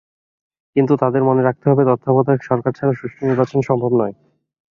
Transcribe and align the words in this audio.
কিন্তু 0.75 0.93
তাদের 1.01 1.21
মনে 1.23 1.41
রাখতে 1.43 1.65
হবে 1.69 1.83
তত্ত্বাবধায়ক 1.85 2.41
সরকার 2.43 2.71
ছাড়া 2.77 2.93
সুষ্ঠু 2.99 3.21
নির্বাচন 3.29 3.59
সম্ভব 3.69 3.91
নয়। 4.01 4.13